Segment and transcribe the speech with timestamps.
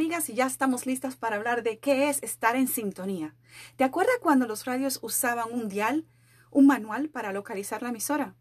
[0.00, 3.34] Y ya estamos listas para hablar de qué es estar en sintonía.
[3.76, 6.06] ¿Te acuerdas cuando los radios usaban un dial,
[6.50, 8.34] un manual para localizar la emisora?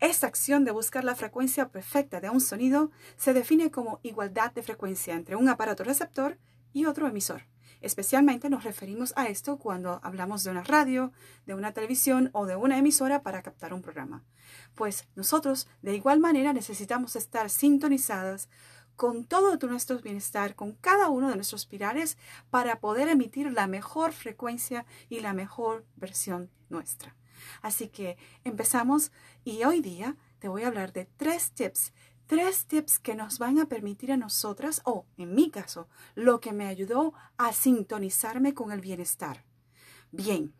[0.00, 4.62] Esta acción de buscar la frecuencia perfecta de un sonido se define como igualdad de
[4.62, 6.38] frecuencia entre un aparato receptor
[6.72, 7.42] y otro emisor.
[7.82, 11.12] Especialmente nos referimos a esto cuando hablamos de una radio,
[11.44, 14.24] de una televisión o de una emisora para captar un programa.
[14.74, 18.48] Pues nosotros de igual manera necesitamos estar sintonizadas
[19.02, 22.16] con todo nuestro bienestar, con cada uno de nuestros pilares
[22.50, 27.16] para poder emitir la mejor frecuencia y la mejor versión nuestra.
[27.62, 29.10] Así que empezamos
[29.42, 31.92] y hoy día te voy a hablar de tres tips,
[32.28, 36.52] tres tips que nos van a permitir a nosotras, o en mi caso, lo que
[36.52, 39.44] me ayudó a sintonizarme con el bienestar.
[40.12, 40.54] Bien,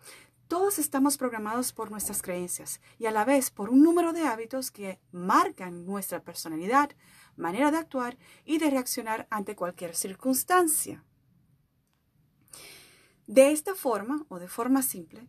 [0.53, 4.71] todos estamos programados por nuestras creencias y a la vez por un número de hábitos
[4.71, 6.91] que marcan nuestra personalidad,
[7.37, 11.07] manera de actuar y de reaccionar ante cualquier circunstancia.
[13.27, 15.27] De esta forma, o de forma simple,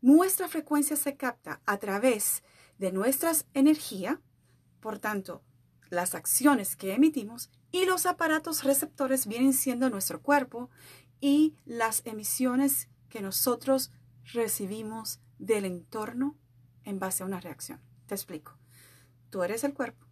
[0.00, 2.42] nuestra frecuencia se capta a través
[2.78, 4.22] de nuestra energía,
[4.80, 5.42] por tanto,
[5.90, 10.70] las acciones que emitimos y los aparatos receptores vienen siendo nuestro cuerpo
[11.20, 13.90] y las emisiones que nosotros
[14.32, 16.36] recibimos del entorno
[16.84, 17.80] en base a una reacción.
[18.06, 18.58] Te explico.
[19.30, 20.06] Tú eres el cuerpo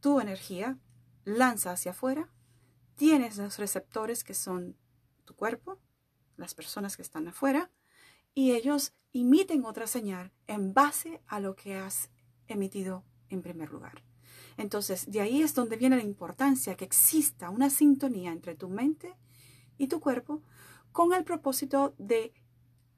[0.00, 0.78] tu energía
[1.24, 2.28] lanza hacia afuera,
[2.96, 4.76] tienes los receptores que son
[5.24, 5.78] tu cuerpo,
[6.36, 7.70] las personas que están afuera,
[8.34, 12.10] y ellos emiten otra señal en base a lo que has
[12.46, 14.02] emitido en primer lugar.
[14.56, 19.16] Entonces, de ahí es donde viene la importancia que exista una sintonía entre tu mente
[19.78, 20.42] y tu cuerpo
[20.92, 22.32] con el propósito de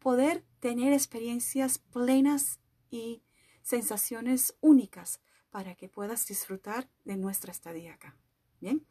[0.03, 2.59] poder tener experiencias plenas
[2.91, 3.23] y
[3.63, 5.21] sensaciones únicas
[5.51, 8.17] para que puedas disfrutar de nuestra estadía acá.
[8.61, 8.85] Bien.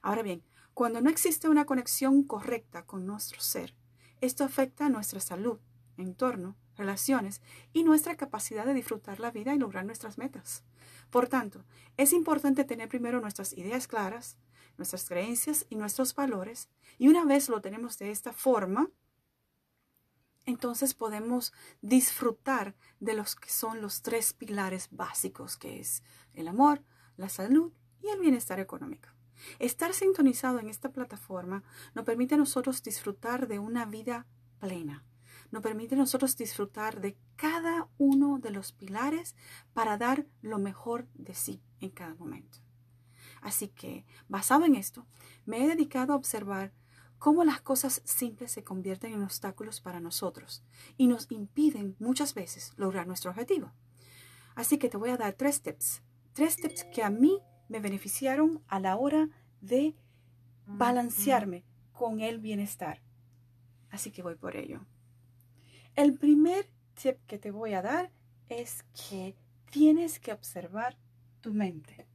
[0.00, 3.76] Ahora bien, cuando no existe una conexión correcta con nuestro ser,
[4.22, 5.60] esto afecta a nuestra salud,
[5.98, 7.42] entorno, relaciones
[7.74, 10.64] y nuestra capacidad de disfrutar la vida y lograr nuestras metas.
[11.10, 11.64] Por tanto,
[11.98, 14.38] es importante tener primero nuestras ideas claras,
[14.78, 18.90] nuestras creencias y nuestros valores, y una vez lo tenemos de esta forma,
[20.46, 21.52] entonces podemos
[21.82, 26.02] disfrutar de los que son los tres pilares básicos, que es
[26.34, 26.82] el amor,
[27.16, 29.08] la salud y el bienestar económico.
[29.58, 31.62] Estar sintonizado en esta plataforma
[31.94, 34.26] nos permite a nosotros disfrutar de una vida
[34.60, 35.04] plena,
[35.50, 39.34] nos permite a nosotros disfrutar de cada uno de los pilares
[39.74, 42.58] para dar lo mejor de sí en cada momento.
[43.42, 45.06] Así que, basado en esto,
[45.44, 46.72] me he dedicado a observar
[47.18, 50.62] cómo las cosas simples se convierten en obstáculos para nosotros
[50.96, 53.72] y nos impiden muchas veces lograr nuestro objetivo.
[54.54, 57.38] Así que te voy a dar tres tips, tres tips que a mí
[57.68, 59.28] me beneficiaron a la hora
[59.60, 59.94] de
[60.66, 63.02] balancearme con el bienestar.
[63.90, 64.84] Así que voy por ello.
[65.94, 68.10] El primer tip que te voy a dar
[68.48, 69.36] es que
[69.70, 70.96] tienes que observar
[71.40, 72.06] tu mente.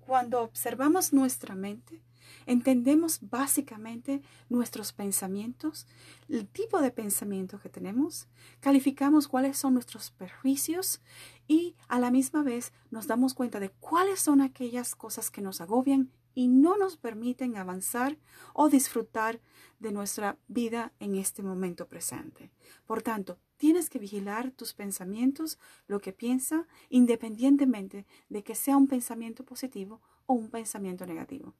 [0.00, 2.02] Cuando observamos nuestra mente,
[2.46, 5.86] Entendemos básicamente nuestros pensamientos,
[6.28, 8.28] el tipo de pensamiento que tenemos,
[8.60, 11.00] calificamos cuáles son nuestros perjuicios
[11.48, 15.60] y a la misma vez nos damos cuenta de cuáles son aquellas cosas que nos
[15.60, 18.18] agobian y no nos permiten avanzar
[18.52, 19.40] o disfrutar
[19.80, 22.52] de nuestra vida en este momento presente.
[22.86, 28.86] Por tanto, tienes que vigilar tus pensamientos, lo que piensa, independientemente de que sea un
[28.86, 31.54] pensamiento positivo o un pensamiento negativo.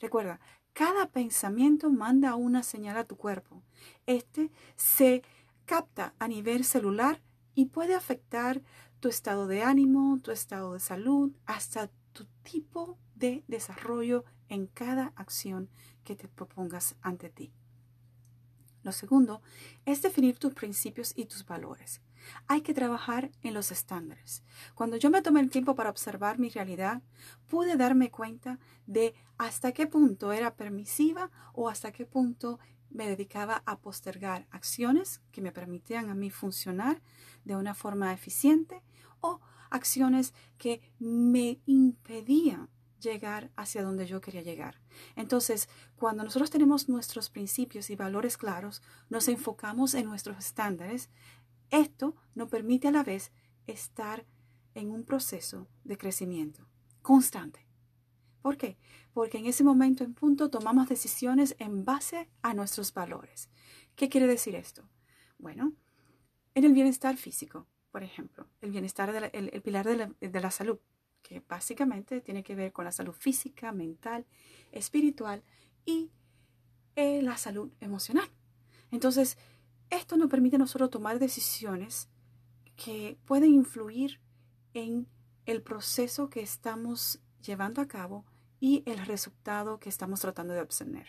[0.00, 0.40] Recuerda,
[0.72, 3.62] cada pensamiento manda una señal a tu cuerpo.
[4.06, 5.22] Este se
[5.66, 7.22] capta a nivel celular
[7.54, 8.62] y puede afectar
[9.00, 15.12] tu estado de ánimo, tu estado de salud, hasta tu tipo de desarrollo en cada
[15.16, 15.70] acción
[16.04, 17.52] que te propongas ante ti.
[18.82, 19.42] Lo segundo
[19.86, 22.01] es definir tus principios y tus valores.
[22.46, 24.42] Hay que trabajar en los estándares.
[24.74, 27.02] Cuando yo me tomé el tiempo para observar mi realidad,
[27.48, 32.58] pude darme cuenta de hasta qué punto era permisiva o hasta qué punto
[32.90, 37.00] me dedicaba a postergar acciones que me permitían a mí funcionar
[37.44, 38.82] de una forma eficiente
[39.20, 39.40] o
[39.70, 42.68] acciones que me impedían
[43.02, 44.80] llegar hacia donde yo quería llegar.
[45.16, 48.80] Entonces, cuando nosotros tenemos nuestros principios y valores claros,
[49.10, 51.10] nos enfocamos en nuestros estándares,
[51.72, 53.32] esto nos permite a la vez
[53.66, 54.24] estar
[54.74, 56.68] en un proceso de crecimiento
[57.02, 57.66] constante.
[58.42, 58.76] ¿Por qué?
[59.12, 63.48] Porque en ese momento en punto tomamos decisiones en base a nuestros valores.
[63.96, 64.88] ¿Qué quiere decir esto?
[65.38, 65.72] Bueno,
[66.54, 70.78] en el bienestar físico, por ejemplo, el bienestar, del el, pilar de la, salud,
[71.22, 74.26] que básicamente tiene que ver con la salud física, mental,
[74.72, 75.42] espiritual
[75.84, 76.10] y
[76.96, 78.28] eh, la salud emocional.
[78.90, 79.38] Entonces,
[79.92, 82.08] esto nos permite a nosotros tomar decisiones
[82.76, 84.20] que pueden influir
[84.72, 85.06] en
[85.44, 88.24] el proceso que estamos llevando a cabo
[88.58, 91.08] y el resultado que estamos tratando de obtener.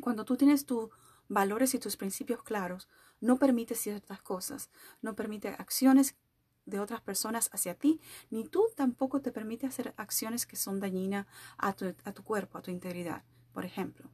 [0.00, 0.88] Cuando tú tienes tus
[1.28, 2.88] valores y tus principios claros,
[3.20, 4.70] no permite ciertas cosas,
[5.02, 6.16] no permite acciones
[6.64, 8.00] de otras personas hacia ti,
[8.30, 11.26] ni tú tampoco te permite hacer acciones que son dañinas
[11.58, 13.24] a tu, a tu cuerpo, a tu integridad.
[13.52, 14.08] Por ejemplo,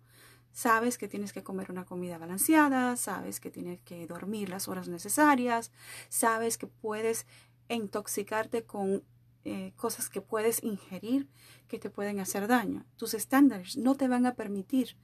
[0.55, 4.89] sabes que tienes que comer una comida balanceada, sabes que tienes que dormir las horas
[4.89, 5.73] necesarias,
[6.09, 7.27] sabes que puedes
[7.69, 9.03] intoxicarte con
[9.45, 11.29] eh, cosas que puedes ingerir
[11.69, 12.87] que te pueden hacer daño.
[12.97, 14.97] Tus estándares no te van a permitir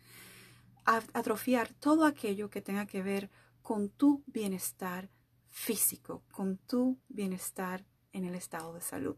[0.87, 3.31] atrofiar todo aquello que tenga que ver
[3.61, 5.11] con tu bienestar
[5.49, 9.17] físico, con tu bienestar en el estado de salud.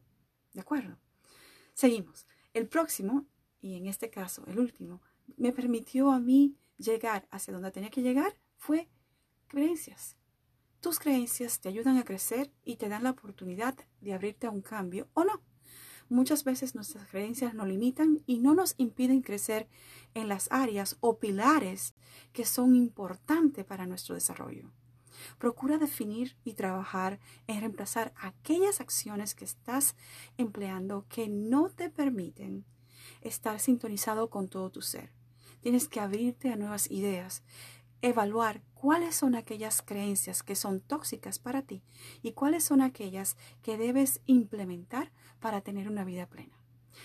[0.52, 0.98] ¿De acuerdo?
[1.74, 2.26] Seguimos.
[2.52, 3.26] El próximo,
[3.60, 5.00] y en este caso el último,
[5.36, 8.88] me permitió a mí llegar hacia donde tenía que llegar fue
[9.48, 10.16] creencias.
[10.80, 14.62] Tus creencias te ayudan a crecer y te dan la oportunidad de abrirte a un
[14.62, 15.40] cambio o no.
[16.08, 19.68] Muchas veces nuestras creencias nos limitan y no nos impiden crecer
[20.14, 21.94] en las áreas o pilares
[22.32, 24.72] que son importantes para nuestro desarrollo.
[25.38, 29.94] Procura definir y trabajar en reemplazar aquellas acciones que estás
[30.36, 32.64] empleando que no te permiten
[33.22, 35.12] estar sintonizado con todo tu ser.
[35.60, 37.42] Tienes que abrirte a nuevas ideas,
[38.00, 41.82] evaluar cuáles son aquellas creencias que son tóxicas para ti
[42.20, 46.58] y cuáles son aquellas que debes implementar para tener una vida plena.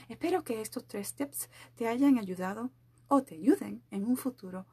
[0.09, 2.71] Espero que estos tres tips te hayan ayudado
[3.07, 4.65] o te ayuden en un futuro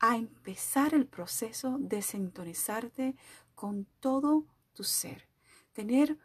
[0.00, 3.16] a empezar el proceso de sintonizarte
[3.54, 5.28] con todo tu ser,
[5.72, 6.18] tener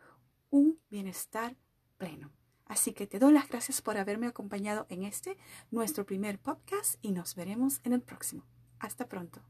[0.49, 1.55] un bienestar
[1.97, 2.31] pleno.
[2.69, 5.37] Así que te doy las gracias por haberme acompañado en este,
[5.71, 8.45] nuestro primer podcast, y nos veremos en el próximo.
[8.79, 9.41] Hasta pronto.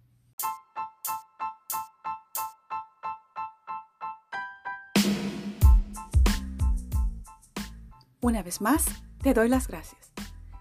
[8.22, 8.86] Una vez más,
[9.22, 10.12] te doy las gracias.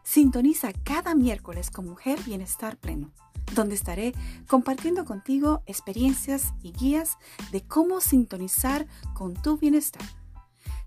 [0.02, 3.12] Sintoniza cada miércoles con Mujer Bienestar Pleno,
[3.54, 4.14] donde estaré
[4.48, 7.18] compartiendo contigo experiencias y guías
[7.52, 10.17] de cómo sintonizar con tu bienestar.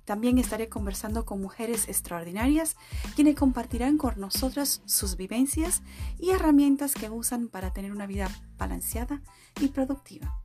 [0.05, 2.75] También estaré conversando con mujeres extraordinarias
[3.15, 5.83] quienes compartirán con nosotras sus vivencias
[6.19, 9.21] y herramientas que usan para tener una vida balanceada
[9.59, 10.41] y productiva.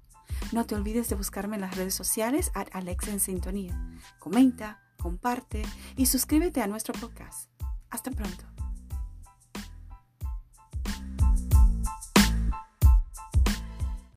[0.53, 3.81] No te olvides de buscarme en las redes sociales a Alex en Sintonía.
[4.19, 5.63] Comenta, comparte
[5.97, 7.51] y suscríbete a nuestro podcast.
[7.91, 8.56] Hasta pronto.